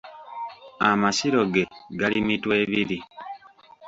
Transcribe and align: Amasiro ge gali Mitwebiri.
Amasiro 0.89 1.41
ge 1.53 1.63
gali 1.99 2.19
Mitwebiri. 2.27 2.99